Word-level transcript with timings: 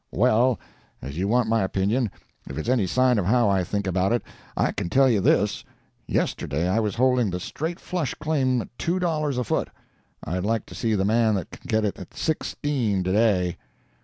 "Well, 0.09 0.59
as 0.99 1.15
you 1.19 1.27
want 1.27 1.47
my 1.47 1.61
opinion 1.61 2.09
if 2.49 2.57
it's 2.57 2.69
any 2.69 2.87
sign 2.87 3.19
of 3.19 3.25
how 3.25 3.49
I 3.51 3.63
think 3.63 3.85
about 3.85 4.11
it, 4.11 4.23
I 4.57 4.71
can 4.71 4.89
tell 4.89 5.07
you 5.07 5.21
this: 5.21 5.63
yesterday 6.07 6.67
I 6.67 6.79
was 6.79 6.95
holding 6.95 7.29
the 7.29 7.39
Straight 7.39 7.79
Flush 7.79 8.15
claim 8.15 8.63
at 8.63 8.75
two 8.79 8.97
dollars 8.97 9.37
a 9.37 9.43
foot; 9.43 9.69
I'd 10.23 10.43
like 10.43 10.65
to 10.65 10.73
see 10.73 10.95
the 10.95 11.05
man 11.05 11.35
that 11.35 11.51
can 11.51 11.67
get 11.67 11.85
it 11.85 11.99
at 11.99 12.15
sixteen 12.15 13.03
today." 13.03 13.57